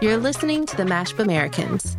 [0.00, 1.96] You're listening to the Mashup Americans.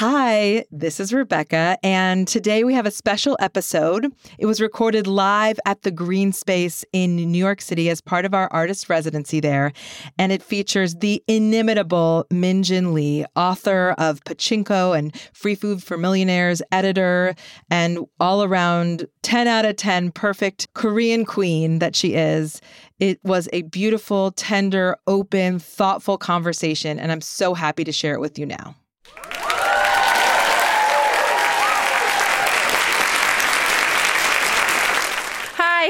[0.00, 4.10] Hi, this is Rebecca, and today we have a special episode.
[4.38, 8.32] It was recorded live at the Greene Space in New York City as part of
[8.32, 9.74] our artist residency there,
[10.18, 15.98] and it features the inimitable Min Jin Lee, author of Pachinko and Free Food for
[15.98, 17.34] Millionaires, editor,
[17.70, 22.62] and all around 10 out of 10 perfect Korean queen that she is.
[23.00, 28.20] It was a beautiful, tender, open, thoughtful conversation, and I'm so happy to share it
[28.20, 28.76] with you now.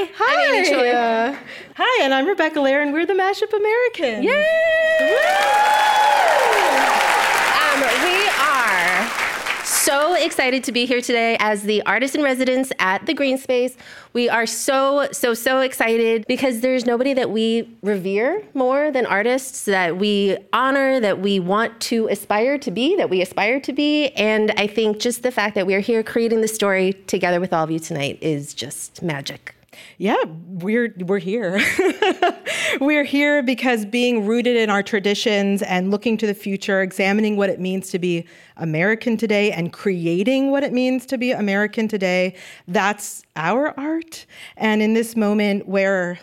[0.01, 0.09] Hi.
[0.17, 0.47] Hi.
[0.47, 0.89] I'm Amy Choi.
[0.89, 1.37] Uh,
[1.75, 4.25] hi, and I'm Rebecca Lehrer, and we're the Mashup Americans.
[4.25, 5.13] Yay!
[7.61, 9.07] Um, we are
[9.63, 13.77] so excited to be here today as the artist in residence at the Greene Space.
[14.13, 19.65] We are so, so, so excited because there's nobody that we revere more than artists
[19.65, 24.07] that we honor, that we want to aspire to be, that we aspire to be.
[24.13, 27.65] And I think just the fact that we're here creating the story together with all
[27.65, 29.53] of you tonight is just magic.
[29.97, 31.61] Yeah, we're we're here.
[32.81, 37.49] we're here because being rooted in our traditions and looking to the future, examining what
[37.49, 38.25] it means to be
[38.57, 42.35] American today and creating what it means to be American today,
[42.67, 44.25] that's our art.
[44.57, 46.19] And in this moment where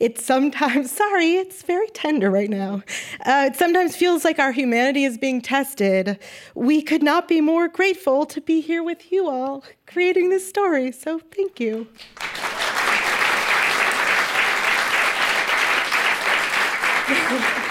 [0.00, 2.82] it sometimes, sorry, it's very tender right now.
[3.26, 6.18] Uh, it sometimes feels like our humanity is being tested.
[6.54, 10.92] We could not be more grateful to be here with you all creating this story.
[10.92, 11.88] So thank you.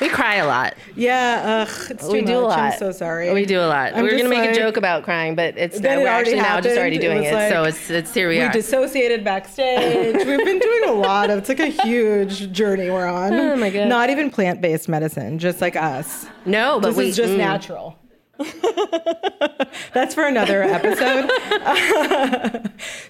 [0.00, 0.74] We cry a lot.
[0.96, 2.34] Yeah, ugh, it's too we do much.
[2.34, 2.58] a lot.
[2.58, 3.32] I'm so sorry.
[3.32, 3.94] We do a lot.
[3.94, 6.32] I'm we are gonna make like- a joke about crying, but it's it we're already
[6.32, 7.32] actually now just already doing was it.
[7.32, 8.52] like- so it's it's here we, We are.
[8.52, 10.16] dissociated backstage.
[10.16, 11.38] We've been doing a lot of.
[11.38, 13.32] It's like a huge journey we're on.
[13.44, 13.86] Oh, my God.
[13.88, 16.26] Not even plant-based medicine, just like us.
[16.44, 17.38] no, but This we is just mm.
[17.38, 17.96] natural.
[19.94, 21.30] That's for another episode.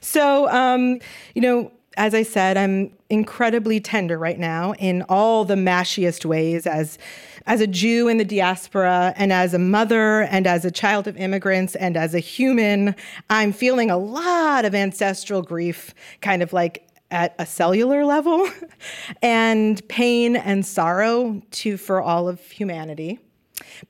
[0.03, 1.01] so, um,
[1.35, 6.67] you know, as I said, I'm incredibly tender right now in all the mashiest ways
[6.67, 6.99] as
[7.47, 11.17] as a Jew in the diaspora and as a mother and as a child of
[11.19, 12.95] immigrants and as a human,
[13.29, 18.49] I'm feeling a lot of ancestral grief, kind of like at a cellular level,
[19.23, 23.19] and pain and sorrow to for all of humanity.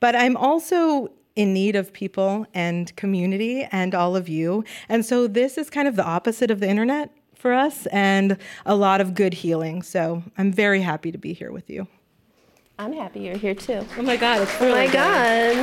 [0.01, 4.65] But I'm also in need of people and community and all of you.
[4.89, 7.11] And so this is kind of the opposite of the internet
[7.45, 9.83] for us and a lot of good healing.
[9.83, 11.87] So I'm very happy to be here with you.
[12.77, 13.87] I'm happy you're here too.
[13.97, 15.57] Oh my God, it's Oh my god!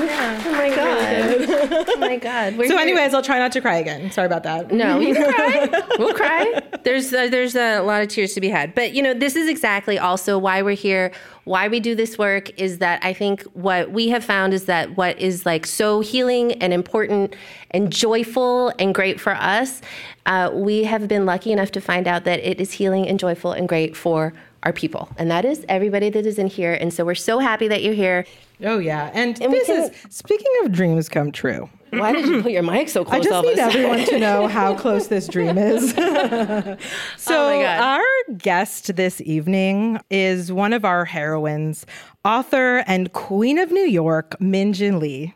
[0.46, 1.86] oh my god!
[1.90, 2.56] oh my god!
[2.58, 4.10] We're So, here- anyways, I'll try not to cry again.
[4.12, 4.72] Sorry about that.
[4.72, 5.84] No, you can cry.
[6.00, 6.62] We'll cry.
[6.86, 8.74] There's uh, there's a lot of tears to be had.
[8.74, 11.12] But you know, this is exactly also why we're here.
[11.44, 14.96] Why we do this work is that I think what we have found is that
[14.96, 17.36] what is like so healing and important
[17.72, 19.82] and joyful and great for us,
[20.28, 23.52] uh, we have been lucky enough to find out that it is healing and joyful
[23.52, 24.34] and great for
[24.64, 26.74] our people, and that is everybody that is in here.
[26.74, 28.26] And so we're so happy that you're here.
[28.64, 29.10] Oh, yeah.
[29.14, 31.68] And, And this is, speaking of dreams come true.
[31.90, 33.26] Why did you put your mic so I close?
[33.26, 35.92] just need everyone to know how close this dream is.
[37.18, 38.04] so, Oh our
[38.38, 41.86] guest this evening is one of our heroines,
[42.24, 45.34] author and queen of New York, Min Jin Lee.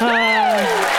[0.00, 0.90] Uh,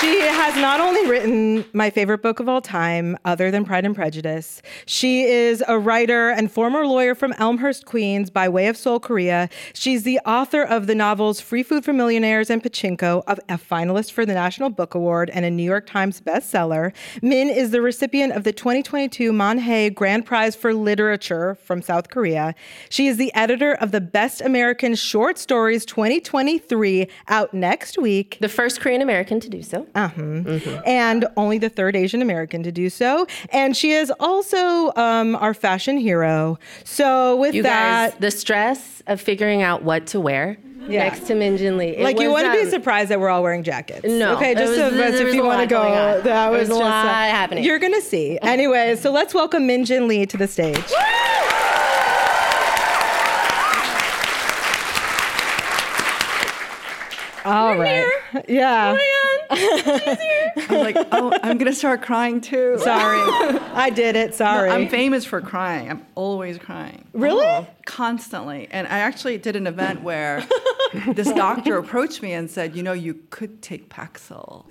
[0.00, 3.96] She has not only written my favorite book of all time, other than Pride and
[3.96, 9.00] Prejudice, she is a writer and former lawyer from Elmhurst, Queens, by way of Seoul,
[9.00, 9.48] Korea.
[9.74, 14.12] She's the author of the novels Free Food for Millionaires and Pachinko, a, a finalist
[14.12, 16.92] for the National Book Award and a New York Times bestseller.
[17.22, 22.54] Min is the recipient of the 2022 Manhae Grand Prize for Literature from South Korea.
[22.88, 28.48] She is the editor of the Best American Short Stories 2023, out next week the
[28.48, 29.88] first Korean American to do so.
[29.96, 30.35] Uh-huh.
[30.86, 33.26] And only the third Asian American to do so.
[33.50, 36.58] And she is also um, our fashion hero.
[36.84, 41.04] So with You that, guys, the stress of figuring out what to wear Yeah.
[41.04, 41.96] next to Min Jin Lee.
[41.96, 44.04] it like you was, wouldn't be um, surprised that we're all wearing jackets.
[44.04, 46.68] No, okay, just was- so, there if you want to go, that There was was
[46.68, 47.64] a just lot uh, happening.
[47.64, 48.38] You're gonna see.
[48.42, 50.82] Anyway, so let's welcome Min Jin Lee to the stage.
[57.44, 58.04] All right.
[58.48, 58.96] Yeah.
[58.98, 62.78] I was like, oh, I'm gonna start crying too.
[62.78, 63.20] Sorry.
[63.74, 64.34] I did it.
[64.34, 64.70] Sorry.
[64.70, 65.90] I'm famous for crying.
[65.90, 67.06] I'm always crying.
[67.12, 67.46] Really?
[67.46, 68.68] Oh, constantly.
[68.70, 70.46] And I actually did an event where
[71.08, 74.66] this doctor approached me and said, you know, you could take Paxil.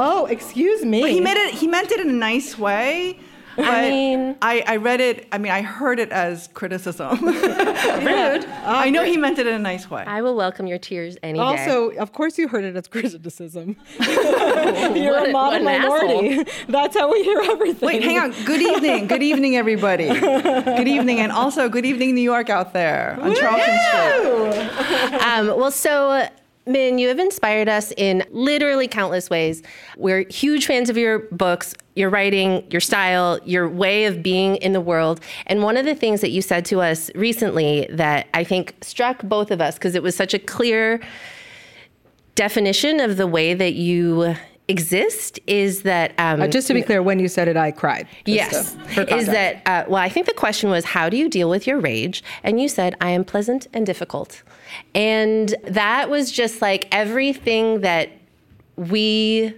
[0.00, 1.00] Oh, excuse me.
[1.00, 1.54] But he made it.
[1.54, 3.18] He meant it in a nice way.
[3.58, 5.26] But mean- I, I read it.
[5.32, 7.18] I mean, I heard it as criticism.
[7.26, 7.34] Rude.
[8.64, 10.04] I know he meant it in a nice way.
[10.06, 11.44] I will welcome your tears any day.
[11.44, 13.76] Also, of course, you heard it as criticism.
[13.98, 14.06] You're
[15.12, 16.50] What a a- model what an minority.
[16.68, 17.86] That's how we hear everything.
[17.86, 18.30] Wait, hang on.
[18.44, 19.06] Good evening.
[19.08, 20.06] Good evening, everybody.
[20.08, 25.22] Good evening, and also good evening, New York out there on Charlton Street.
[25.22, 26.28] Um, well, so.
[26.68, 29.62] Min, you have inspired us in literally countless ways.
[29.96, 34.72] We're huge fans of your books, your writing, your style, your way of being in
[34.74, 35.20] the world.
[35.46, 39.22] And one of the things that you said to us recently that I think struck
[39.22, 41.00] both of us because it was such a clear
[42.34, 44.34] definition of the way that you
[44.68, 48.06] exist is that um, Uh, just to be clear, when you said it, I cried.
[48.26, 48.76] Yes.
[48.94, 51.66] to- Is that, uh, well, I think the question was, how do you deal with
[51.66, 52.22] your rage?
[52.44, 54.42] And you said, I am pleasant and difficult.
[54.94, 58.10] And that was just like everything that
[58.76, 59.54] we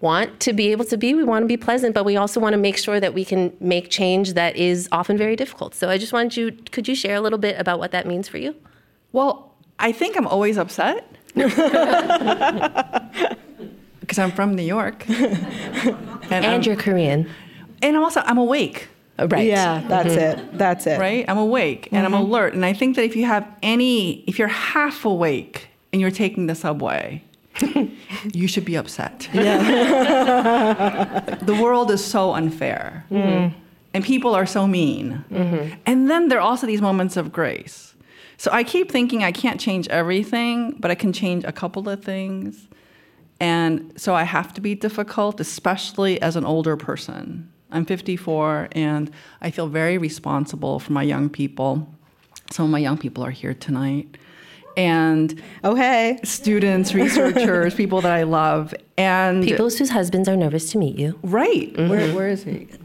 [0.00, 1.14] want to be able to be.
[1.14, 3.52] We want to be pleasant, but we also want to make sure that we can
[3.60, 5.74] make change that is often very difficult.
[5.74, 8.28] So I just wanted you, could you share a little bit about what that means
[8.28, 8.54] for you?
[9.12, 11.06] Well, I think I'm always upset.
[14.02, 15.06] Because I'm from New York.
[16.30, 17.28] And, And I'm, you're Korean.
[17.82, 18.88] and I'm also I'm awake,
[19.18, 19.46] Uh, right.
[19.46, 20.40] Yeah, that's mm-hmm.
[20.40, 20.58] it.
[20.58, 20.98] That's it.
[20.98, 21.24] right?
[21.28, 22.22] I'm awake and I'm mm-hmm.
[22.22, 22.54] alert.
[22.54, 26.46] And I think that if you have any if you're half awake and you're taking
[26.46, 27.22] the subway,
[28.32, 29.28] you should be upset.
[29.32, 31.20] Yeah.
[31.42, 33.04] the world is so unfair.
[33.10, 33.58] Mm-hmm.
[33.94, 35.22] And people are so mean.
[35.84, 37.94] And then there are also these moments of grace.
[38.38, 42.02] So I keep thinking I can't change everything, but I can change a couple of
[42.02, 42.68] things.
[43.38, 47.51] And so I have to be difficult, especially as an older person.
[47.72, 49.10] I'm 54 and
[49.40, 51.88] I feel very responsible for my young people.
[52.50, 54.16] Some of my young people are here tonight.
[54.76, 56.18] And Oh, hey.
[56.24, 58.74] students, researchers, people that I love.
[58.96, 61.18] And People whose husbands are nervous to meet you.
[61.22, 61.76] Right.
[61.76, 62.14] Where, mm-hmm.
[62.14, 62.68] where is he?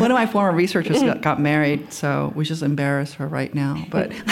[0.00, 1.06] One of my former researchers mm-hmm.
[1.06, 3.86] got, got married, so we just embarrass her right now.
[3.90, 4.12] But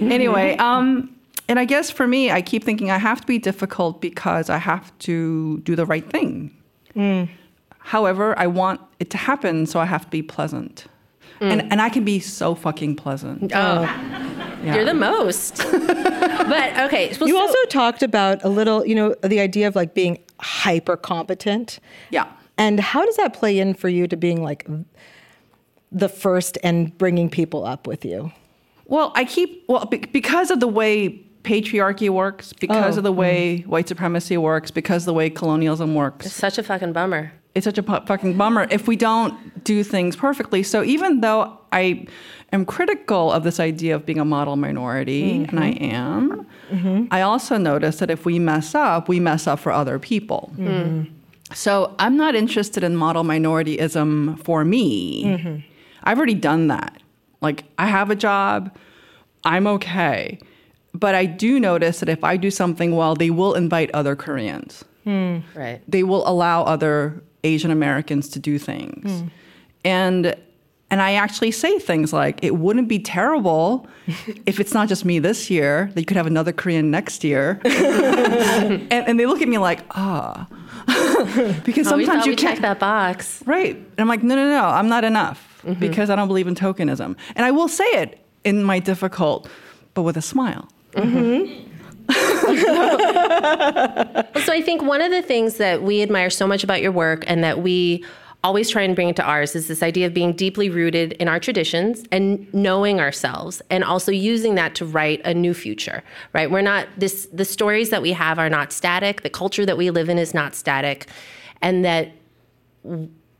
[0.00, 1.14] anyway, um,
[1.48, 4.58] and I guess for me, I keep thinking I have to be difficult because I
[4.58, 6.56] have to do the right thing.
[6.94, 7.28] Mm.
[7.80, 10.86] However, I want it to happen, so I have to be pleasant.
[11.40, 11.68] And, mm.
[11.70, 13.52] and I can be so fucking pleasant.
[13.54, 14.56] Oh, oh.
[14.62, 14.74] Yeah.
[14.74, 15.56] you're the most.
[15.72, 17.16] but okay.
[17.18, 20.18] well, You so- also talked about a little, you know, the idea of like being
[20.40, 21.80] hyper competent.
[22.10, 22.30] Yeah.
[22.58, 24.66] And how does that play in for you to being like
[25.90, 28.32] the first and bringing people up with you?
[28.84, 33.12] Well, I keep well be- because of the way patriarchy works, because Oh, of the
[33.12, 33.16] mm.
[33.16, 36.26] way white supremacy works, because of the way colonialism works.
[36.26, 37.32] It's such a fucking bummer.
[37.54, 40.62] It's such a pu- fucking bummer if we don't do things perfectly.
[40.62, 42.06] So even though I
[42.52, 45.84] am critical of this idea of being a model minority, and I mm-hmm.
[45.84, 47.04] am, mm-hmm.
[47.10, 50.52] I also notice that if we mess up, we mess up for other people.
[50.56, 51.12] Mm-hmm.
[51.52, 55.64] So I'm not interested in model minorityism for me.
[56.04, 57.02] I've already done that.
[57.40, 58.76] Like I have a job,
[59.44, 60.38] I'm okay.
[60.92, 64.84] But I do notice that if I do something well, they will invite other Koreans.
[65.04, 65.38] Hmm.
[65.54, 65.80] Right.
[65.88, 69.20] They will allow other Asian Americans to do things.
[69.20, 69.28] Hmm.
[69.84, 70.36] And
[70.90, 73.86] and I actually say things like, it wouldn't be terrible
[74.44, 77.60] if it's not just me this year, that you could have another Korean next year.
[77.64, 80.48] and, and they look at me like, ah.
[81.64, 82.38] because Oh, sometimes thought you we can't.
[82.38, 83.40] checked that box.
[83.46, 83.76] Right.
[83.76, 85.78] And I'm like, no, no, no, I'm not enough mm-hmm.
[85.78, 87.16] because I don't believe in tokenism.
[87.36, 89.48] And I will say it in my difficult,
[89.94, 90.68] but with a smile.
[90.92, 91.68] Mm-hmm.
[94.44, 97.24] So I think one of the things that we admire so much about your work
[97.26, 98.04] and that we
[98.42, 101.38] always try and bring into ours is this idea of being deeply rooted in our
[101.38, 106.02] traditions and knowing ourselves and also using that to write a new future
[106.32, 109.76] right we're not this the stories that we have are not static the culture that
[109.76, 111.06] we live in is not static
[111.60, 112.12] and that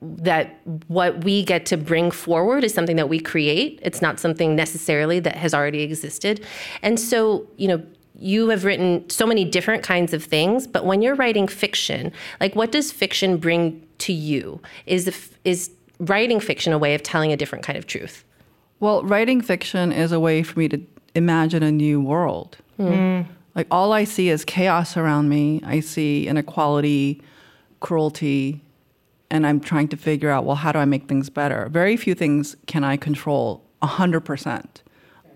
[0.03, 3.79] that what we get to bring forward is something that we create.
[3.83, 6.43] It's not something necessarily that has already existed.
[6.81, 7.83] And so, you know,
[8.21, 12.55] you have written so many different kinds of things, but when you're writing fiction, like
[12.55, 14.61] what does fiction bring to you?
[14.87, 18.25] Is is writing fiction a way of telling a different kind of truth?
[18.79, 20.81] Well, writing fiction is a way for me to
[21.15, 22.59] imagine a new world.
[22.77, 23.23] Hmm.
[23.55, 25.61] Like all I see is chaos around me.
[25.65, 27.21] I see inequality,
[27.81, 28.63] cruelty,
[29.31, 31.69] and I'm trying to figure out, well, how do I make things better?
[31.71, 34.67] Very few things can I control 100%.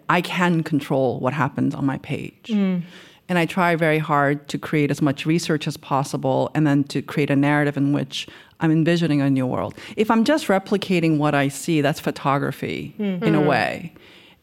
[0.09, 2.49] I can control what happens on my page.
[2.49, 2.83] Mm.
[3.29, 7.01] And I try very hard to create as much research as possible and then to
[7.01, 8.29] create a narrative in which
[8.61, 9.75] I'm envisioning a new world.
[9.97, 13.23] If I'm just replicating what I see, that's photography mm.
[13.23, 13.47] in a mm.
[13.47, 13.93] way.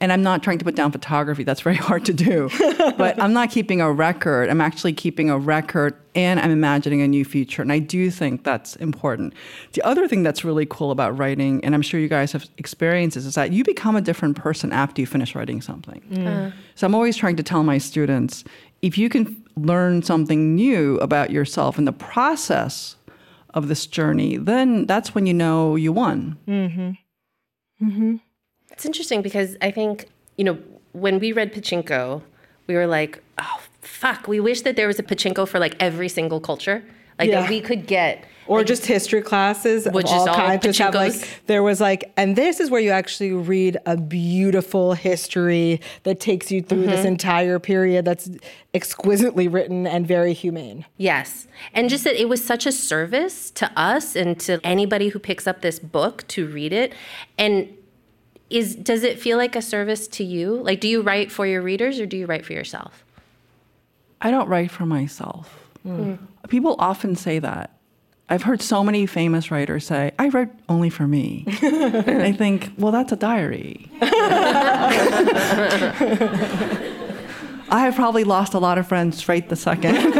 [0.01, 1.43] And I'm not trying to put down photography.
[1.43, 2.49] That's very hard to do.
[2.97, 4.49] but I'm not keeping a record.
[4.49, 7.61] I'm actually keeping a record and I'm imagining a new future.
[7.61, 9.33] And I do think that's important.
[9.73, 13.25] The other thing that's really cool about writing, and I'm sure you guys have experiences,
[13.25, 16.01] is that you become a different person after you finish writing something.
[16.11, 16.27] Mm.
[16.27, 16.57] Uh-huh.
[16.75, 18.43] So I'm always trying to tell my students
[18.81, 22.95] if you can learn something new about yourself in the process
[23.53, 26.37] of this journey, then that's when you know you won.
[26.47, 26.91] Mm-hmm.
[27.85, 28.15] Mm-hmm.
[28.81, 30.07] It's interesting because I think,
[30.37, 30.57] you know,
[30.93, 32.23] when we read Pachinko,
[32.65, 36.09] we were like, oh, fuck, we wish that there was a Pachinko for like every
[36.09, 36.83] single culture.
[37.19, 37.41] Like Yeah.
[37.41, 38.25] that we could get.
[38.47, 40.63] or just history classes of Which is all all kinds.
[40.63, 41.13] Just have like
[41.45, 46.51] there was like, and this is where you actually read a beautiful history that takes
[46.51, 46.89] you through Mm-hmm.
[46.89, 48.03] this entire period.
[48.05, 48.31] That's
[48.73, 50.85] exquisitely written and very humane.
[50.97, 51.45] Yes.
[51.75, 55.45] And just that it was such a service to us and to anybody who picks
[55.45, 56.93] up this book to read it.
[57.37, 57.69] And
[58.51, 60.61] is does it feel like a service to you?
[60.63, 63.03] Like do you write for your readers or do you write for yourself?
[64.21, 65.57] I don't write for myself.
[65.85, 66.19] Mm.
[66.49, 67.77] People often say that.
[68.29, 71.43] I've heard so many famous writers say, I write only for me.
[71.61, 73.89] and I think, well, that's a diary.
[77.71, 79.95] I have probably lost a lot of friends right the second.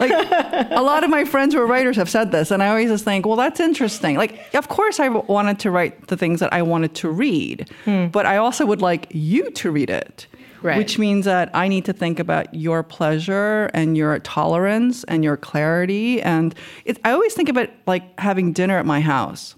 [0.00, 0.10] like
[0.58, 3.04] a lot of my friends who are writers have said this, and I always just
[3.04, 4.16] think, well, that's interesting.
[4.16, 8.08] Like, of course, I wanted to write the things that I wanted to read, hmm.
[8.08, 10.26] but I also would like you to read it.
[10.60, 10.76] Right.
[10.76, 15.36] Which means that I need to think about your pleasure and your tolerance and your
[15.36, 16.20] clarity.
[16.20, 16.52] And
[16.84, 19.54] it, I always think of it like having dinner at my house.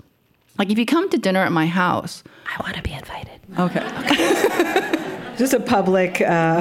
[0.58, 3.40] Like if you come to dinner at my house, I want to be invited.
[3.58, 4.86] okay.
[5.40, 6.60] Just a public, uh,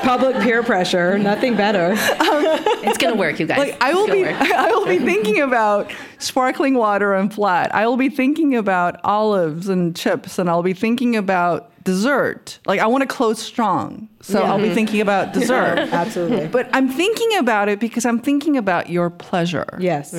[0.02, 1.16] public peer pressure.
[1.20, 1.94] Nothing better.
[1.96, 3.58] It's gonna work, you guys.
[3.58, 4.34] like I will be work.
[4.40, 7.72] I will be thinking about sparkling water and flat.
[7.72, 12.58] I will be thinking about olives and chips and I'll be thinking about dessert.
[12.66, 14.08] Like I want to close strong.
[14.20, 15.78] So I'll be thinking about dessert.
[15.78, 16.48] Absolutely.
[16.48, 19.78] But I'm thinking about it because I'm thinking about your pleasure.
[19.78, 20.12] Yes.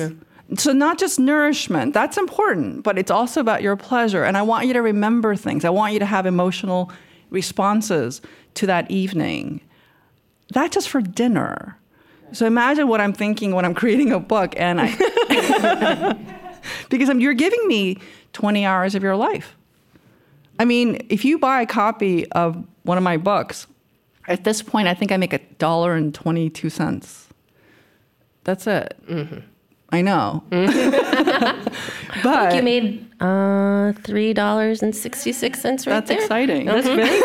[0.56, 4.24] So not just nourishment, that's important, but it's also about your pleasure.
[4.24, 5.66] And I want you to remember things.
[5.66, 6.90] I want you to have emotional
[7.30, 8.20] responses
[8.54, 9.60] to that evening.
[10.52, 11.76] That's just for dinner.
[12.32, 16.16] So imagine what I'm thinking when I'm creating a book and I
[16.88, 17.98] because I'm, you're giving me
[18.32, 19.56] 20 hours of your life.
[20.58, 23.66] I mean, if you buy a copy of one of my books,
[24.28, 27.28] at this point I think I make a dollar and 22 cents.
[28.44, 28.94] That's it.
[29.08, 29.38] Mm-hmm.
[29.92, 30.44] I know.
[32.22, 36.16] but you made uh, three dollars and sixty six cents right there.
[36.16, 36.42] that's there.
[36.42, 36.66] exciting.
[36.66, 37.20] That's very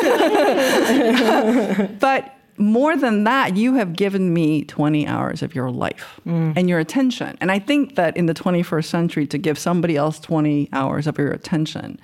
[1.75, 1.99] good.
[1.99, 6.79] but more than that, you have given me 20 hours of your life and your
[6.79, 7.37] attention.
[7.41, 11.17] And I think that in the 21st century, to give somebody else 20 hours of
[11.17, 11.99] your attention,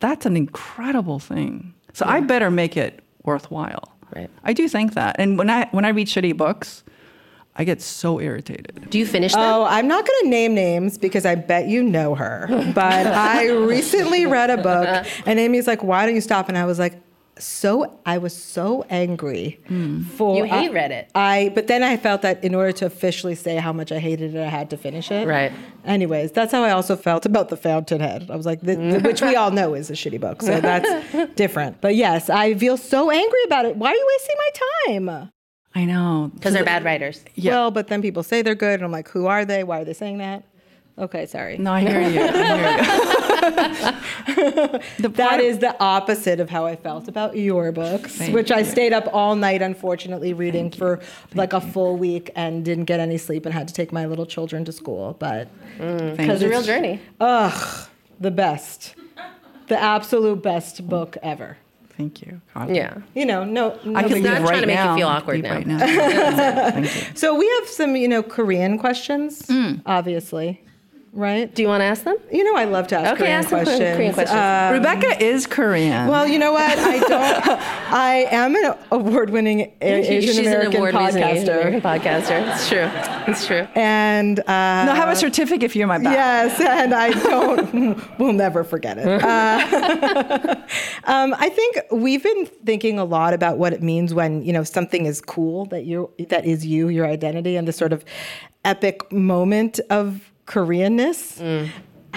[0.00, 1.72] that's an incredible thing.
[1.94, 3.96] So I better make it worthwhile.
[4.14, 4.28] Right.
[4.44, 5.16] I do think that.
[5.18, 6.84] And when I when I read shitty books,
[7.54, 8.86] I get so irritated.
[8.88, 9.42] Do you finish them?
[9.42, 12.46] Oh, I'm not going to name names because I bet you know her.
[12.74, 16.64] But I recently read a book, and Amy's like, "Why don't you stop?" And I
[16.64, 16.94] was like,
[17.38, 20.04] "So I was so angry hmm.
[20.04, 21.06] for You hate I- Reddit.
[21.14, 24.34] I, but then I felt that in order to officially say how much I hated
[24.34, 25.28] it, I had to finish it.
[25.28, 25.52] Right.
[25.84, 28.30] Anyways, that's how I also felt about The Fountainhead.
[28.30, 31.34] I was like, the, the- which we all know is a shitty book, so that's
[31.34, 31.82] different.
[31.82, 33.76] But yes, I feel so angry about it.
[33.76, 35.32] Why are you wasting my time?
[35.74, 36.30] I know.
[36.34, 37.24] Because they're bad writers.
[37.34, 37.52] Yeah.
[37.52, 39.64] Well, but then people say they're good, and I'm like, who are they?
[39.64, 40.44] Why are they saying that?
[40.98, 41.56] Okay, sorry.
[41.56, 42.20] No, I hear you.
[42.20, 42.32] I
[44.26, 44.78] hear you.
[44.98, 48.62] the part- is the opposite of how I felt about your books, Thank which I
[48.62, 51.00] stayed up all night, unfortunately, reading for
[51.34, 54.26] like a full week and didn't get any sleep and had to take my little
[54.26, 55.16] children to school.
[55.18, 55.48] But
[55.78, 56.14] mm.
[56.16, 57.00] Thank It's a real journey.
[57.20, 57.88] ugh,
[58.20, 58.94] the best,
[59.68, 61.56] the absolute best book ever.
[61.96, 62.40] Thank you.
[62.54, 62.70] God.
[62.70, 62.98] Yeah.
[63.14, 64.46] You know, no, no I can big leave not deal.
[64.48, 65.54] trying to make you feel awkward now.
[65.54, 65.78] Right now.
[65.78, 67.02] Thank you.
[67.14, 69.82] So we have some, you know, Korean questions, mm.
[69.86, 70.62] obviously,
[71.12, 71.54] right?
[71.54, 72.16] Do you want to ask them?
[72.32, 73.96] You know, I love to ask Okay, Korean ask them questions.
[73.96, 74.38] Korean questions.
[74.38, 76.08] Uh, Rebecca is Korean.
[76.08, 76.78] Well, you know what?
[76.78, 77.46] I don't.
[77.92, 82.52] I am an award-winning A- Asian She's American an award-winning American podcaster, podcaster.
[82.54, 82.90] It's true.
[83.32, 83.68] It's true.
[83.74, 86.14] and uh, no, have a certificate if you're my back.
[86.14, 88.00] Yes, and I don't.
[88.18, 89.22] we'll never forget it.
[89.32, 90.54] Uh,
[91.04, 94.62] um, I think we've been thinking a lot about what it means when you know
[94.64, 98.04] something is cool that you that is you, your identity, and the sort of
[98.64, 101.70] epic moment of Koreanness.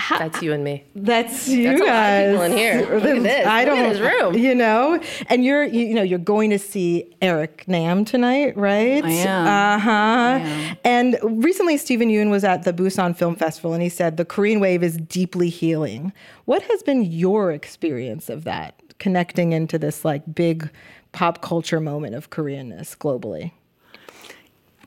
[0.10, 0.84] That's you and me.
[0.94, 2.30] That's you That's a lot of guys.
[2.32, 3.00] people in here.
[3.00, 3.48] Look at this.
[3.48, 3.80] I don't.
[3.80, 4.38] at this room.
[4.38, 9.04] You know, and you're you, you know you're going to see Eric Nam tonight, right?
[9.04, 9.48] I am.
[9.48, 10.76] Uh huh.
[10.84, 14.60] And recently, Steven Yeun was at the Busan Film Festival, and he said the Korean
[14.60, 16.12] wave is deeply healing.
[16.44, 20.70] What has been your experience of that, connecting into this like big
[21.14, 23.52] pop culture moment of Koreanness globally?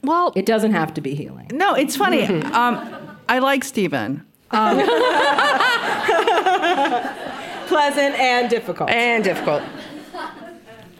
[0.02, 1.50] Well, It doesn't have to be healing.
[1.52, 2.22] no, it's funny.
[2.22, 2.54] Mm-hmm.
[2.54, 4.24] um, I like Steven.
[4.50, 4.78] Um,
[7.68, 8.88] Pleasant and difficult.
[8.90, 9.62] And difficult.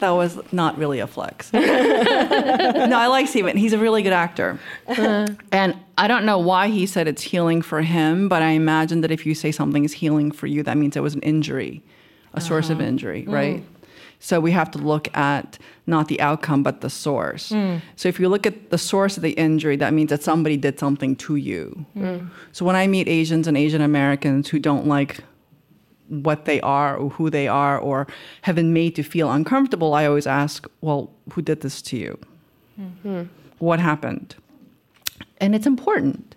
[0.00, 1.52] That was not really a flex.
[1.52, 3.56] no, I like Steven.
[3.56, 4.58] He's a really good actor.
[4.86, 5.26] Uh.
[5.50, 9.10] And I don't know why he said it's healing for him, but I imagine that
[9.10, 11.82] if you say something is healing for you, that means it was an injury,
[12.34, 12.88] a source of uh-huh.
[12.88, 13.56] injury, right?
[13.56, 13.77] Mm.
[14.20, 17.50] So we have to look at not the outcome, but the source.
[17.50, 17.80] Mm.
[17.96, 20.78] So if you look at the source of the injury, that means that somebody did
[20.78, 21.86] something to you.
[21.96, 22.28] Mm.
[22.52, 25.20] So when I meet Asians and Asian Americans who don't like
[26.08, 28.06] what they are or who they are or
[28.42, 32.18] have been made to feel uncomfortable, I always ask, well, who did this to you?
[33.04, 33.28] Mm.
[33.58, 34.34] What happened?
[35.40, 36.34] And it's important.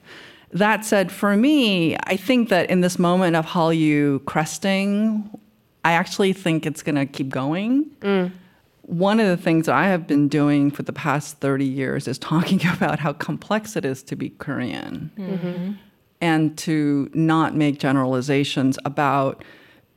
[0.51, 5.29] That said, for me, I think that in this moment of Hallyu cresting,
[5.83, 7.89] I actually think it's going to keep going.
[8.01, 8.31] Mm.
[8.83, 12.65] One of the things I have been doing for the past 30 years is talking
[12.73, 15.71] about how complex it is to be Korean mm-hmm.
[16.19, 19.43] and to not make generalizations about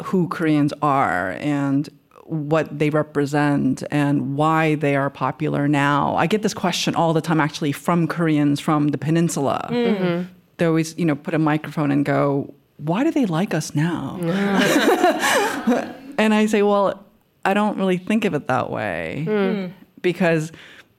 [0.03, 1.89] who Koreans are and
[2.25, 6.17] what they represent and why they are popular now.
[6.17, 9.69] I get this question all the time actually from Koreans from the peninsula.
[9.71, 10.33] Mm-hmm.
[10.57, 14.19] They always, you know, put a microphone and go, "Why do they like us now?"
[16.19, 17.05] and I say, "Well,
[17.45, 19.67] I don't really think of it that way hmm.
[20.03, 20.53] because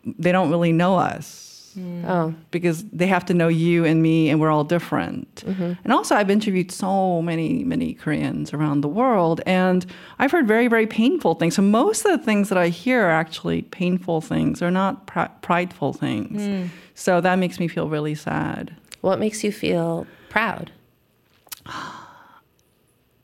[0.06, 2.06] they don't really know us." Hmm.
[2.06, 2.34] Oh.
[2.52, 5.44] because they have to know you and me and we're all different.
[5.46, 5.74] Mm-hmm.
[5.84, 9.86] And also i've interviewed so many many koreans around the world and
[10.18, 11.56] i've heard very very painful things.
[11.56, 14.62] So most of the things that i hear are actually painful things.
[14.62, 16.42] They're not pr- prideful things.
[16.42, 16.68] Hmm.
[16.94, 18.74] So that makes me feel really sad.
[19.02, 20.72] What makes you feel proud?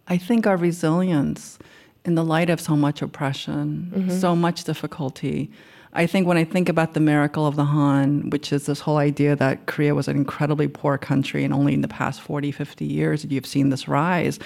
[0.07, 1.57] I think our resilience
[2.05, 5.51] in the light of so much oppression, so much difficulty.
[5.93, 8.98] I think when I think about the miracle of the Han, which is this whole
[8.98, 12.86] idea that Korea was an incredibly poor country and only in the past 40, 50
[12.86, 14.39] years you've seen this rise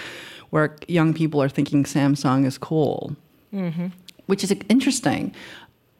[0.49, 3.15] where young people are thinking Samsung is cool,
[4.25, 5.33] which is interesting.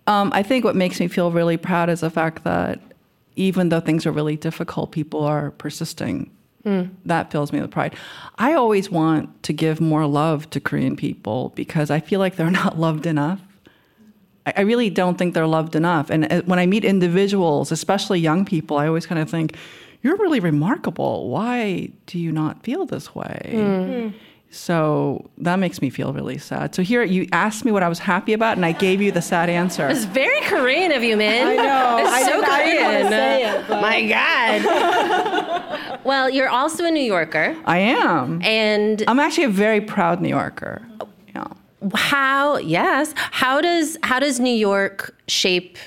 [0.08, 2.80] Um, I think what makes me feel really proud is the fact that
[3.36, 6.30] even though things are really difficult, people are persisting.
[6.66, 6.84] Hmm.
[7.06, 7.94] That fills me with pride.
[8.40, 12.50] I always want to give more love to Korean people because I feel like they're
[12.64, 13.40] not loved enough.
[14.48, 16.10] I I really don't think they're loved enough.
[16.10, 19.56] And uh, when I meet individuals, especially young people, I always kind of think,
[20.02, 21.30] you're really remarkable.
[21.30, 23.50] Why do you not feel this way?
[23.52, 23.84] Hmm.
[23.92, 24.10] Hmm.
[24.52, 26.76] So that makes me feel really sad.
[26.76, 29.22] So here you asked me what I was happy about, and I gave you the
[29.22, 29.88] sad answer.
[29.90, 31.48] It's very Korean of you, man.
[31.48, 31.98] I know.
[32.00, 33.04] It's I so didn't- I didn't Korean.
[33.04, 35.34] wanna say it, but- My God.
[36.06, 38.42] well, you're also a New Yorker, I am.
[38.44, 40.82] and I'm actually a very proud New Yorker.
[41.36, 41.48] Yeah.
[41.94, 42.58] how?
[42.58, 43.14] Yes.
[43.16, 45.78] How does how does New York shape?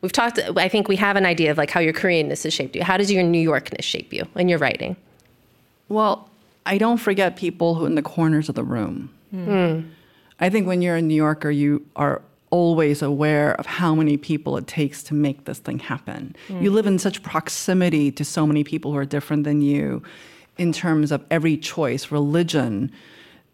[0.00, 0.38] We've talked.
[0.56, 2.82] I think we have an idea of like how your Koreanness has shaped you.
[2.82, 4.96] How does your New Yorkness shape you in your writing?
[5.88, 6.28] Well,
[6.64, 9.10] I don't forget people who in the corners of the room.
[9.30, 9.80] Hmm.
[10.40, 14.56] I think when you're a New Yorker, you are always aware of how many people
[14.56, 16.34] it takes to make this thing happen.
[16.48, 16.74] You mm.
[16.74, 20.02] live in such proximity to so many people who are different than you
[20.58, 22.92] in terms of every choice, religion,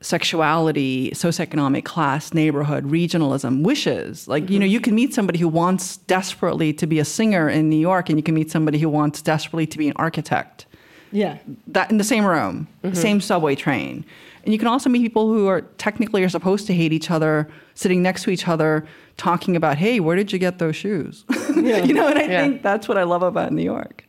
[0.00, 4.28] sexuality, socioeconomic class, neighborhood, regionalism, wishes.
[4.28, 4.72] Like, you know, mm-hmm.
[4.72, 8.18] you can meet somebody who wants desperately to be a singer in New York, and
[8.18, 10.65] you can meet somebody who wants desperately to be an architect
[11.12, 11.38] Yeah.
[11.69, 12.95] that in the same room, mm-hmm.
[12.95, 14.05] same subway train.
[14.45, 17.49] And you can also meet people who are technically are supposed to hate each other,
[17.75, 21.25] sitting next to each other, talking about, "Hey, where did you get those shoes?"
[21.57, 22.42] you know, and I Yeah.
[22.42, 24.06] think that's what I love about New York.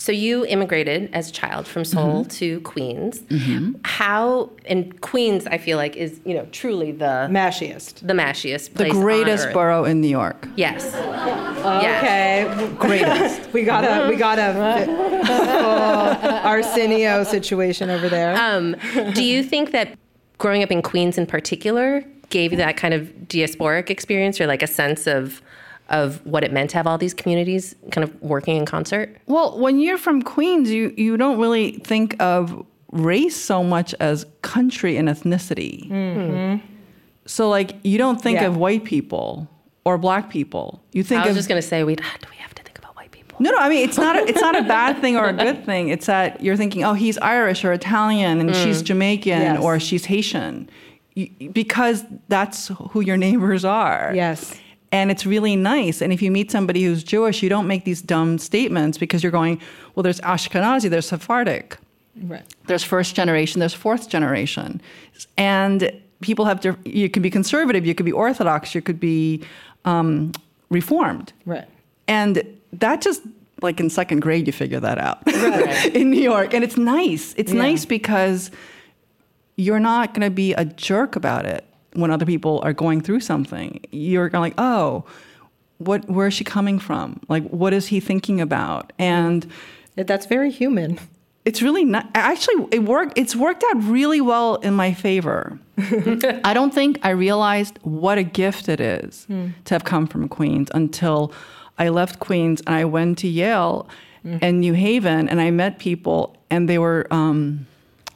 [0.00, 3.22] So you immigrated as a child from Seoul to Queens.
[3.84, 7.96] How and Queens, I feel like, is you know truly the Mashiest.
[8.06, 9.52] the mashiest The place on greatest earth.
[9.52, 10.48] borough in New York.
[10.56, 10.94] Yes.
[10.94, 12.48] Okay.
[12.78, 13.50] Greatest.
[13.52, 14.86] We got a we got a
[16.44, 18.34] Arsenio situation over there.
[18.36, 18.76] Um,
[19.12, 19.98] do you think that
[20.38, 24.62] growing up in Queens in particular gave you that kind of diasporic experience or like
[24.62, 25.42] a sense of
[25.90, 29.16] of what it meant to have all these communities kind of working in concert?
[29.26, 34.26] Well, when you're from Queens, you you don't really think of race so much as
[34.42, 35.88] country and ethnicity.
[35.90, 36.66] Mm-hmm.
[37.26, 38.46] So, like, you don't think Yeah.
[38.46, 39.48] of white people
[39.84, 40.82] or black people.
[40.92, 42.62] You think I was of just going to say, we ah, do we have to
[42.64, 43.36] think about white people?
[43.40, 43.58] No, no.
[43.58, 44.16] I mean, it's not.
[44.16, 45.88] A, it's not a bad thing or a good thing.
[45.90, 48.86] It's that you're thinking, oh, he's Irish or Italian, and she's mm.
[48.86, 49.62] Jamaican Yes.
[49.62, 50.68] or she's Haitian,
[51.14, 54.12] You- because that's who your neighbors are.
[54.14, 54.58] Yes.
[54.92, 56.00] And it's really nice.
[56.02, 59.30] And if you meet somebody who's Jewish, you don't make these dumb statements because you're
[59.32, 59.60] going,
[59.94, 61.78] well, there's Ashkenazi, there's Sephardic.
[62.22, 62.42] Right.
[62.66, 64.80] There's first generation, there's fourth generation.
[65.36, 69.44] And people have, diff- you could be conservative, you could be Orthodox, you could be
[69.84, 70.32] um,
[70.70, 71.32] Reformed.
[71.46, 71.66] Right.
[72.08, 73.22] And that just,
[73.62, 75.22] like in second grade, you figure that out
[75.94, 76.52] in New York.
[76.52, 77.32] And it's nice.
[77.36, 77.62] It's Yeah.
[77.62, 78.50] nice because
[79.56, 83.20] you're not going to be a jerk about it when other people are going through
[83.20, 83.80] something.
[83.90, 85.04] You're going like, oh,
[85.78, 87.20] what, where is she coming from?
[87.28, 88.92] Like, what is he thinking about?
[88.98, 89.46] And
[89.96, 90.98] That's very human.
[91.46, 95.58] it's really not actually it worked it's worked out really well in my favor
[96.44, 99.26] i don't think i realized what a gift it is
[99.64, 101.32] to have come from queens until
[101.78, 103.88] i left queens and i went to yale
[104.42, 107.66] and new haven and i met people and they were um,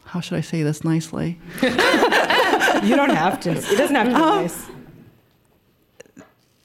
[0.05, 1.39] how should i say this nicely
[2.85, 3.51] You don't have to.
[3.51, 4.67] It doesn't have to be um, nice.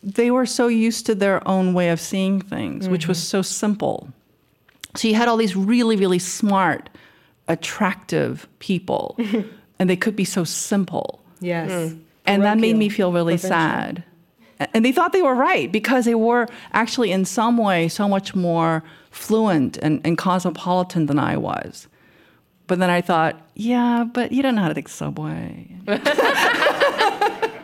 [0.03, 3.37] they were so used to their own way of seeing things, which was mm-hmm.
[3.37, 4.09] so simple.
[4.95, 6.89] So you had all these really, really smart,
[7.47, 9.17] attractive people,
[9.79, 11.21] and they could be so simple.
[11.39, 11.69] Yes.
[11.69, 12.01] Mm.
[12.25, 13.49] And that made me feel really Provincial.
[13.49, 14.03] sad.
[14.73, 18.35] And they thought they were right because they were actually, in some way, so much
[18.35, 21.87] more fluent and, and cosmopolitan than I was.
[22.69, 25.75] But then I thought, yeah, but you don't know how to take subway.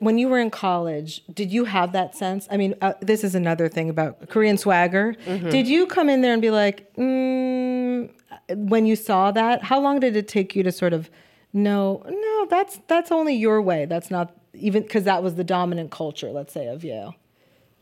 [0.00, 2.46] When you were in college, did you have that sense?
[2.52, 5.16] I mean, uh, this is another thing about Korean swagger.
[5.26, 8.08] Did you come in there and be like, mm,
[8.48, 11.10] when you saw that, how long did it take you to sort of
[11.52, 13.86] know, no, that's that's only your way.
[13.86, 17.16] That's not even because that was the dominant culture, let's say, of Yale.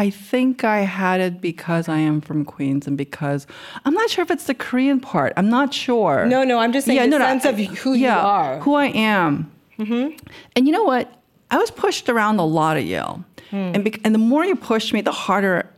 [0.00, 3.46] I think I had it because I am from Queens and because
[3.84, 5.34] I'm not sure if it's the Korean part.
[5.36, 6.24] I'm not sure.
[6.24, 8.60] No, no, I'm just saying the sense of who you are.
[8.60, 9.52] Who I am.
[9.78, 10.16] Mm-hmm.
[10.56, 11.12] And you know what?
[11.50, 13.22] I was pushed around a lot at Yale.
[13.50, 13.56] Hmm.
[13.74, 15.68] And, bec- and the more you push me, the harder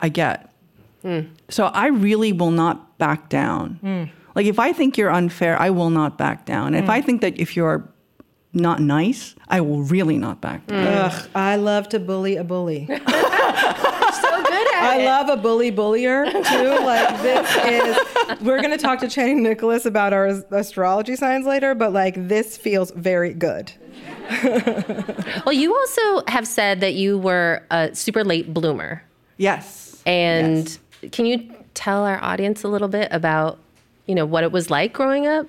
[0.00, 0.50] I get.
[1.02, 1.20] Hmm.
[1.50, 3.74] So I really will not back down.
[3.82, 4.04] Hmm.
[4.34, 6.74] Like if I think you're unfair, I will not back down.
[6.74, 7.86] If I think that if you're
[8.52, 10.84] not nice, I will really not back down.
[10.84, 11.12] Mm.
[11.12, 12.86] Ugh, I love to bully a bully.
[12.88, 15.04] so good at I it.
[15.04, 16.38] love a bully bullier too.
[16.40, 18.40] Like this is.
[18.42, 22.90] We're gonna talk to Chani Nicholas about our astrology signs later, but like this feels
[22.92, 23.72] very good.
[25.46, 29.02] Well, you also have said that you were a super late bloomer.
[29.36, 30.00] Yes.
[30.06, 31.10] And Yes.
[31.12, 33.58] can you tell our audience a little bit about,
[34.06, 35.46] you know, what it was like growing up?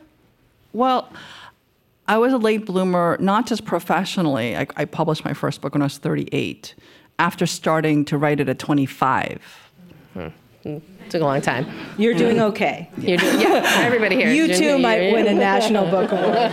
[0.74, 1.10] Well,
[2.12, 4.58] I was a late bloomer, not just professionally.
[4.58, 6.76] I, I published my first book when I was 38,
[7.20, 9.40] after starting to write it at 25.
[10.14, 10.28] Hmm.
[11.08, 11.66] Took a long time.
[11.98, 12.90] You're doing okay.
[12.98, 14.30] You're doing, yeah, everybody here.
[14.30, 16.52] You too might you're- win a national book award.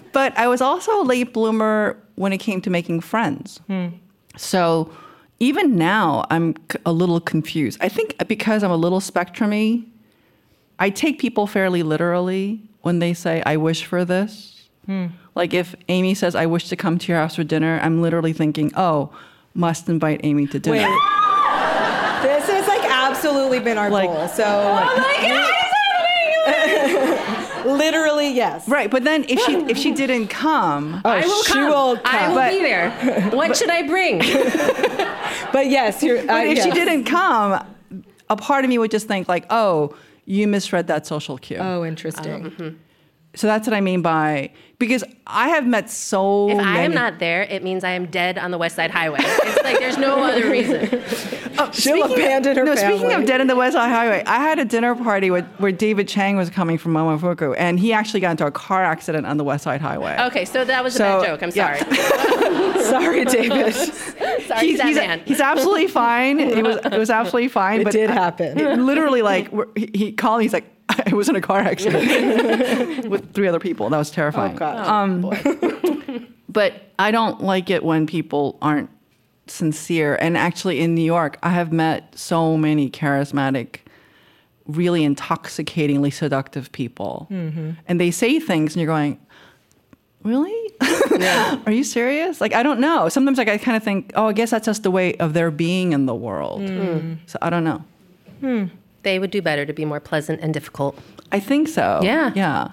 [0.12, 3.60] But I was also a late bloomer when it came to making friends.
[3.68, 3.88] Hmm.
[4.36, 4.90] So
[5.38, 6.54] even now, I'm
[6.84, 7.78] a little confused.
[7.80, 9.84] I think because I'm a little spectrumy,
[10.80, 14.52] I take people fairly literally when they say, I wish for this.
[15.34, 18.32] Like if Amy says, I wish to come to your house for dinner, I'm literally
[18.32, 19.10] thinking, oh,
[19.54, 20.76] must invite Amy to dinner.
[20.88, 21.00] Wait.
[22.22, 24.28] This has like absolutely been our Like- goal.
[24.28, 25.16] So Oh my
[26.46, 27.66] God!
[27.84, 28.68] literally yes.
[28.68, 31.68] Right, but then if she if she didn't come, Oh, I will she come.
[31.68, 32.90] will I will But- be there.
[33.38, 34.18] What should I bring?
[35.52, 36.20] But yes, you're.
[36.20, 37.64] Uh, but if she didn't come,
[38.30, 39.94] a part of me would just think like, oh,
[40.26, 41.56] you misread that social cue.
[41.58, 42.46] Oh, interesting.
[42.46, 42.76] Oh, mm-hmm.
[43.34, 46.68] So that's what I mean by because I have met so If many.
[46.68, 49.18] I am not there, it means I am dead on the West Side Highway.
[49.20, 50.88] It's like there's no other reason.
[51.58, 52.96] Oh, She'll abandon her no, family.
[52.98, 55.72] speaking of Dead in the West Side Highway, I had a dinner party with, where
[55.72, 59.36] David Chang was coming from Momofuku, and he actually got into a car accident on
[59.36, 60.16] the West Side Highway.
[60.20, 61.42] Okay, so that was a So, bad joke.
[61.42, 61.76] I'm yeah.
[61.78, 62.66] sorry.
[62.86, 63.74] Sorry, David.
[64.56, 65.22] sorry, he's, to that he's, man.
[65.24, 66.40] he's absolutely fine.
[66.40, 67.80] It was it was absolutely fine.
[67.82, 68.58] It but did I- happen.
[68.58, 70.42] it literally, like he, he called.
[70.42, 73.88] He's like, I was in a car accident with three other people.
[73.90, 74.54] That was terrifying.
[74.54, 74.86] Oh, God.
[74.86, 78.90] Um, but I don't like it when people aren't
[79.46, 80.16] sincere.
[80.20, 83.80] And actually, in New York, I have met so many charismatic,
[84.66, 87.70] really intoxicatingly seductive people, Mm-hmm.
[87.88, 89.18] and they say things, and you're going,
[90.26, 90.72] really?
[91.18, 91.60] Yeah.
[91.66, 92.40] Are you serious?
[92.40, 93.08] Like, I don't know.
[93.08, 95.50] Sometimes, like, I kind of think, oh, I guess that's just the way of their
[95.50, 96.62] being in the world.
[96.62, 97.18] Mm.
[97.26, 97.84] So I don't know.
[98.40, 98.64] Hmm.
[99.02, 100.98] They would do better to be more pleasant and difficult.
[101.32, 102.00] I think so.
[102.02, 102.32] Yeah.
[102.34, 102.72] Yeah.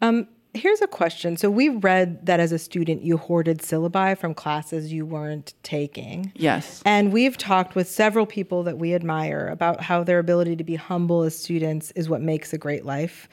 [0.00, 1.36] Um, Here's a question.
[1.36, 6.32] So we read that as a student you hoarded syllabi from classes you weren't taking.
[6.36, 6.80] Yes.
[6.86, 10.76] And we've talked with several people that we admire about how their ability to be
[10.76, 13.28] humble as students is what makes a great life.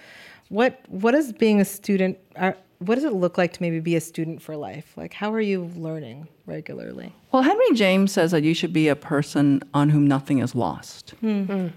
[0.50, 3.96] What what does being a student uh, what does it look like to maybe be
[3.96, 4.94] a student for life?
[4.98, 7.14] Like how are you learning regularly?
[7.32, 11.12] Well, Henry James says that you should be a person on whom nothing is lost.
[11.22, 11.68] Hmm.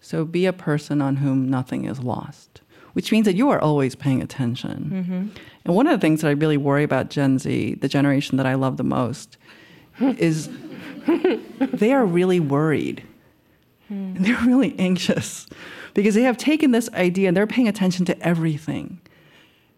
[0.00, 2.62] So be a person on whom nothing is lost,
[2.94, 4.90] which means that you are always paying attention.
[4.92, 5.28] Mm-hmm.
[5.64, 8.46] And one of the things that I really worry about Gen Z, the generation that
[8.46, 9.36] I love the most,
[10.00, 10.48] is
[11.58, 13.06] they are really worried.
[13.88, 15.48] And they're really anxious
[15.94, 19.00] because they have taken this idea and they're paying attention to everything.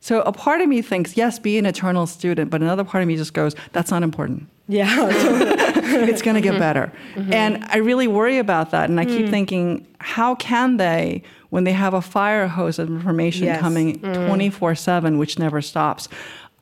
[0.02, 3.08] So a part of me thinks, yes, be an eternal student, but another part of
[3.08, 4.88] me just goes, that's not important Yeah.
[5.12, 6.58] it's going to get mm-hmm.
[6.58, 6.92] better.
[7.14, 7.32] Mm-hmm.
[7.32, 8.90] And I really worry about that.
[8.90, 9.30] And I keep mm.
[9.30, 13.60] thinking, how can they, when they have a fire hose of information Yes.
[13.60, 14.26] coming mm.
[14.26, 16.08] 24 7, which never stops?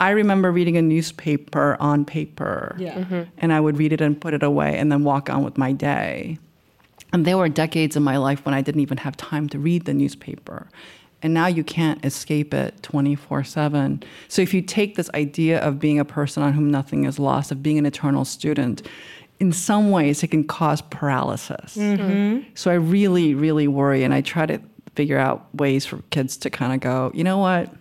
[0.01, 2.77] I remember reading a newspaper on paper.
[2.79, 3.25] Yeah.
[3.39, 5.73] And I would read it and put it away and then walk on with my
[5.73, 6.39] day.
[7.15, 9.87] And there were decades in my life when I didn't even have time to read
[9.87, 10.69] the newspaper.
[11.23, 14.03] And now you can't escape it 24 7.
[14.29, 17.53] So if you take this idea of being a person on whom nothing is lost,
[17.53, 18.83] of being an eternal student,
[19.39, 21.77] in some ways it can cause paralysis.
[21.77, 22.49] Mm-hmm.
[22.55, 24.05] So I really, really worry.
[24.05, 24.61] And I try to
[24.95, 27.73] figure out ways for kids to kind of go, you know what?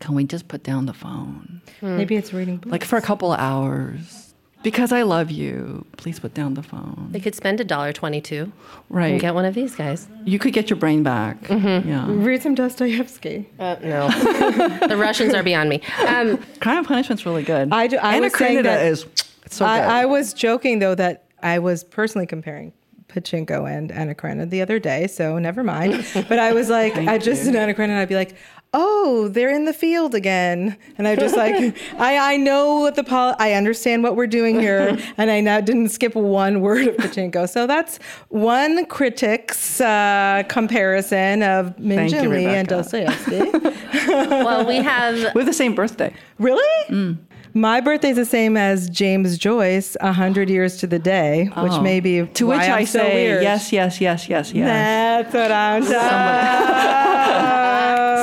[0.00, 1.60] Can we just put down the phone?
[1.80, 1.96] Hmm.
[1.96, 2.72] Maybe it's reading books.
[2.72, 4.31] Like for a couple of hours.
[4.62, 7.08] Because I love you, please put down the phone.
[7.10, 8.52] They could spend a dollar twenty-two
[8.88, 9.12] Right.
[9.12, 10.06] and get one of these guys.
[10.24, 11.40] You could get your brain back.
[11.44, 11.88] Mm-hmm.
[11.88, 12.06] Yeah.
[12.08, 13.48] read some Dostoevsky.
[13.58, 14.08] Uh, no,
[14.88, 15.80] the Russians are beyond me.
[16.06, 17.72] Um, Crime and Punishment's really good.
[17.72, 19.06] I do- I Anna was saying Karenina that- is
[19.48, 19.70] so good.
[19.70, 22.72] I, I was joking though that I was personally comparing
[23.08, 26.06] Pachinko and Anna Karenina the other day, so never mind.
[26.28, 28.36] But I was like, I just in Anna Karenina, I'd be like,
[28.74, 33.04] oh, they're in the field again, and I'm just like, I I know what the
[33.04, 36.96] pol- I understand what we're doing here, and I now didn't skip one word of
[36.96, 37.48] Pachinko.
[37.48, 42.82] So that's one critic's uh, comparison of Min Jin Lee and Rebecca.
[42.82, 44.08] Dostoevsky.
[44.08, 46.14] well, we have we have the same birthday.
[46.38, 46.88] Really?
[46.88, 47.18] Mm.
[47.54, 52.00] My birthday's the same as James Joyce, a hundred years to the day, which may
[52.00, 52.26] be Oh.
[52.26, 53.42] To why which I'm I so say weird.
[53.42, 54.66] yes, yes, yes, yes, yes.
[54.66, 57.51] That's what I'm talking.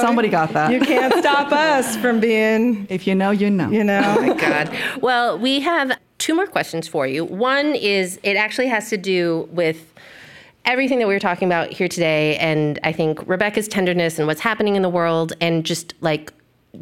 [0.01, 0.71] Somebody got that.
[0.71, 3.69] You can't stop us from being, if you know, you know.
[3.69, 4.15] you know.
[4.17, 4.75] Oh my god.
[5.01, 7.25] Well, we have two more questions for you.
[7.25, 9.93] One is it actually has to do with
[10.65, 14.41] everything that we were talking about here today, and I think Rebecca's tenderness and what's
[14.41, 16.31] happening in the world, and just like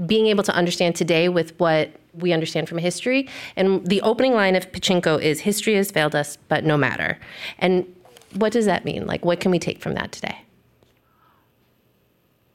[0.06, 3.30] being able to understand today with what we understand from history.
[3.56, 7.18] And the opening line of Pachinko is history has failed us, but no matter.
[7.60, 7.86] And
[8.34, 9.06] what does that mean?
[9.06, 10.38] Like, what can we take from that today?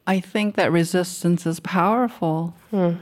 [0.06, 2.54] I think that resistance is powerful.
[2.70, 2.94] Hmm.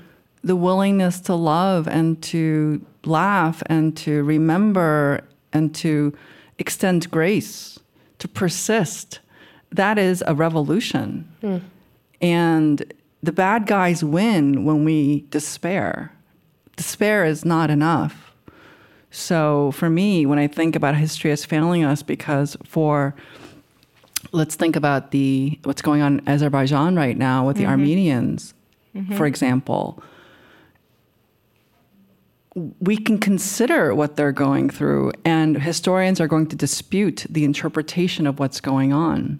[0.42, 6.16] The willingness to love and to laugh and to remember and to
[6.58, 7.78] extend grace,
[8.18, 9.20] to persist,
[9.72, 11.28] that is a revolution.
[11.40, 11.58] Hmm.
[12.20, 16.12] And the bad guys win when we despair.
[16.76, 18.34] Despair is not enough.
[19.10, 23.14] So for me, when I think about history as failing us, because for
[24.32, 28.54] let's think about the what's going on in Azerbaijan right now with the Armenians,
[29.16, 30.02] for example.
[32.80, 38.26] We can consider what they're going through, and historians are going to dispute the interpretation
[38.26, 39.38] of what's going on.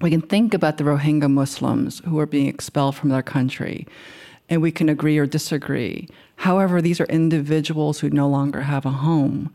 [0.00, 3.86] We can think about the Rohingya Muslims who are being expelled from their country,
[4.48, 6.08] and we can agree or disagree.
[6.36, 9.52] However, these are individuals who no longer have a home.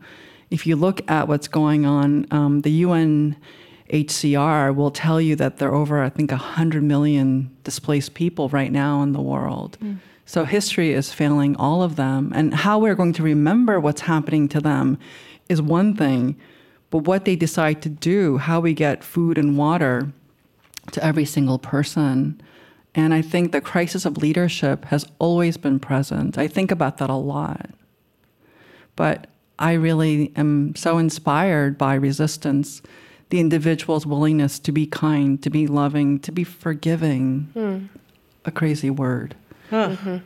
[0.50, 2.70] If you look at what's going on, um, the
[3.92, 8.72] UNHCR will tell you that there are over, I think, 100 million displaced people right
[8.72, 9.76] now in the world.
[9.80, 9.94] Hmm.
[10.24, 12.32] So history is failing all of them.
[12.34, 14.98] And how we're going to remember what's happening to them
[15.48, 16.36] is one thing,
[16.90, 20.10] but what they decide to do, how we get food and water
[20.92, 22.40] to every single person.
[22.94, 26.38] And I think the crisis of leadership has always been present.
[26.38, 27.70] I think about that a lot.
[28.96, 29.26] But
[29.58, 32.82] I really am so inspired by resistance,
[33.32, 37.48] the individual's willingness to be kind, to be loving, to be forgiving.
[37.54, 37.86] Hmm.
[38.44, 39.34] A crazy word.
[39.70, 40.18] Mm-hmm.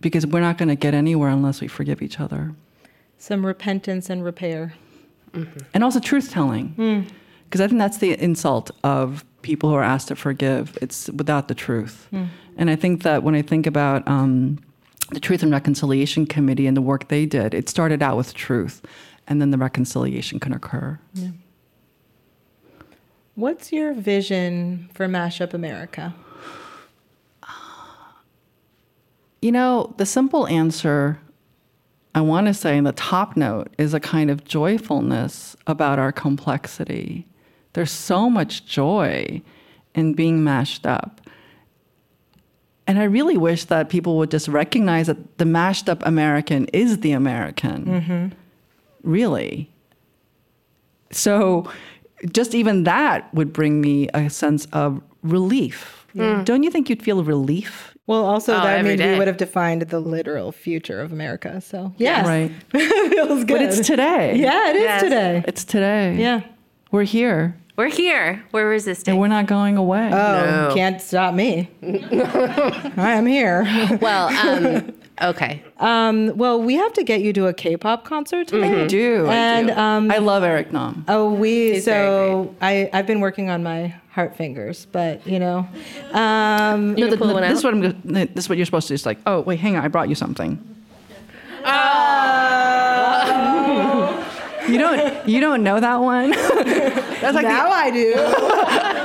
[0.00, 2.52] Because we're not going to get anywhere unless we forgive each other.
[3.16, 4.74] Some repentance and repair.
[5.32, 5.60] Mm-hmm.
[5.72, 6.70] and also truth telling.
[6.70, 7.02] Hmm.
[7.44, 10.76] Because i think that's the insult of people who are asked to forgive.
[10.82, 12.08] It's without the truth.
[12.10, 12.24] Hmm.
[12.56, 14.58] And i think that when i think about um,
[15.10, 18.82] the truth and reconciliation committee and the work they did it started out with truth
[19.26, 20.98] and then the reconciliation can occur
[23.34, 26.14] What's your vision for Mashup America?
[29.40, 31.18] You know, the simple answer
[32.14, 36.12] I want to say in the top note is a kind of joyfulness about our
[36.12, 37.26] complexity.
[37.72, 39.40] There's so much joy
[39.94, 41.22] in being mashed up.
[42.86, 46.98] And I really wish that people would just recognize that the mashed up American is
[46.98, 47.86] the American.
[47.86, 48.28] Mm-hmm.
[49.10, 49.70] Really.
[51.10, 51.70] So
[52.30, 56.06] just even that would bring me a sense of relief.
[56.14, 56.42] Yeah.
[56.44, 59.36] Don't you think you'd feel relief well, also Oh, that every means we would have
[59.36, 61.60] defined the literal future of America.
[61.60, 62.50] So yes, Right.
[62.72, 63.48] feels good.
[63.58, 64.36] But it's today.
[64.36, 65.02] Yeah, it is Yes.
[65.02, 65.44] today.
[65.46, 66.16] It's today.
[66.16, 66.40] Yeah.
[66.90, 68.44] We're here We're here.
[68.52, 69.12] We're resisting.
[69.12, 70.10] and we're not going away.
[70.12, 70.74] Oh, No.
[70.74, 71.70] can't stop me.
[71.82, 73.64] I am here.
[74.00, 75.62] well, um, okay.
[75.78, 78.84] Um, well, we have to get you to a K-pop concert tonight.
[78.84, 79.26] I do.
[79.28, 79.74] I And, do.
[79.74, 81.04] um, I love Eric Nam.
[81.08, 85.66] Oh, we He's so I I've been working on my heart fingers, but you know,
[86.12, 87.80] um, You can pull one this is what I'm.
[87.80, 88.94] gonna- This is what you're supposed to do.
[88.94, 90.58] It's like, oh wait, hang on, I brought you something.
[94.68, 95.28] You don't.
[95.28, 96.30] You don't know that one.
[97.20, 98.14] That's like now the, I do.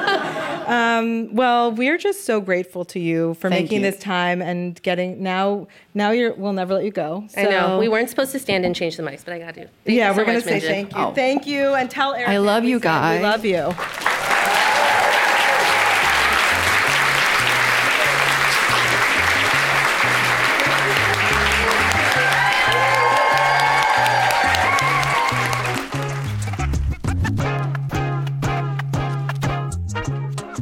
[0.67, 3.91] um, well, we're just so grateful to you for Thank making you.
[3.91, 5.67] this time and getting now.
[5.93, 6.33] Now you're.
[6.33, 7.25] We'll never let you go.
[7.35, 7.79] I know.
[7.79, 9.61] We weren't supposed to stand and change the mics, but I got to.
[9.61, 10.69] Thank yeah, you so we're gonna say Min Jin.
[10.69, 11.13] thank you, Oh.
[11.13, 12.29] thank you, and tell Eric.
[12.29, 13.19] I love you guys.
[13.19, 14.26] We love you.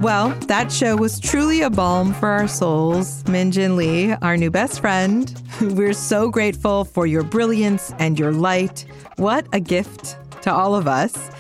[0.01, 3.25] Well, that show was truly a balm for our souls.
[3.29, 5.34] Min Jin Lee, our new best friend.
[5.62, 8.86] We're so grateful for your brilliance and your light.
[9.15, 11.31] What a gift to all of us.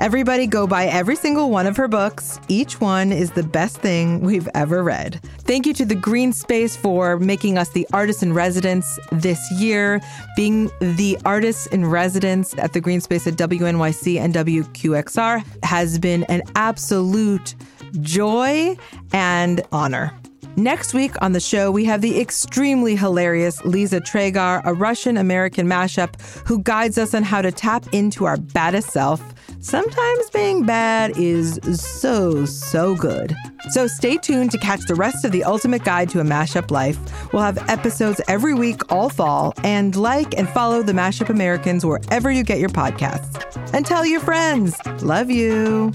[0.00, 2.40] Everybody go buy every single one of her books.
[2.48, 5.20] Each one is the best thing we've ever read.
[5.40, 10.00] Thank you to the Greene Space for making us the artists in residence this year.
[10.36, 16.24] Being the artists in residence at the Greene Space at WNYC and WQXR has been
[16.24, 17.54] an absolute
[18.00, 18.76] joy
[19.12, 20.12] and honor.
[20.56, 25.66] Next week on the show, we have the extremely hilarious Liza Treyger, a Russian American
[25.66, 29.22] mashup who guides us on how to tap into our baddest self.
[29.60, 33.34] Sometimes being bad is so, so good.
[33.70, 36.98] So stay tuned to catch the rest of the ultimate guide to a mashup life.
[37.32, 42.30] We'll have episodes every week all fall, and like and follow the Mashup Americans wherever
[42.30, 43.46] you get your podcasts.
[43.72, 44.76] And tell your friends.
[45.02, 45.92] Love you.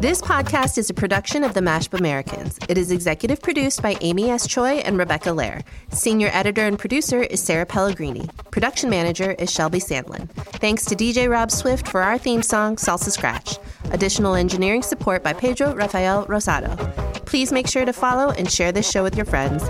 [0.00, 2.58] This podcast is a production of the Mashup Americans.
[2.70, 4.46] It is executive produced by Amy S.
[4.46, 5.62] Choi and Rebecca Lehrer.
[5.90, 8.26] Senior editor and producer is Sarah Pellegrini.
[8.50, 10.30] Production manager is Shelby Sandlin.
[10.58, 13.58] Thanks to DJ Rob Swift for our theme song, Salsa Scratch.
[13.90, 16.78] Additional engineering support by Pedro Rafael Rosado.
[17.26, 19.62] Please make sure to follow and share this show with your friends.